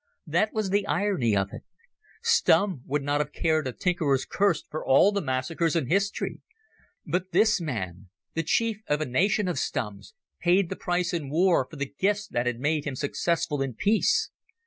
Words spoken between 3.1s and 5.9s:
have cared a tinker's curse for all the massacres in